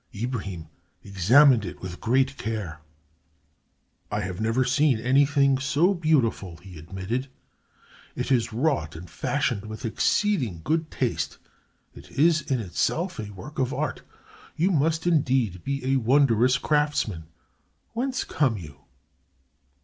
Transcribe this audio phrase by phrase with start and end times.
[0.15, 0.65] Ibrahim
[1.03, 2.81] examined it with great care.
[4.09, 7.27] "I have never seen anything so beautiful," he admitted.
[8.15, 11.37] "It is wrought and fashioned with exceeding good taste.
[11.93, 14.01] It is in itself a work of art.
[14.55, 17.25] You must indeed be a wondrous craftsman.
[17.93, 18.77] Whence come you?"